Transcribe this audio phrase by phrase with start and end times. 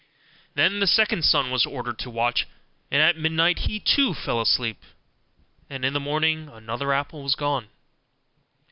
[0.55, 2.47] Then the second son was ordered to watch;
[2.89, 4.81] and at midnight he too fell asleep,
[5.69, 7.67] and in the morning another apple was gone.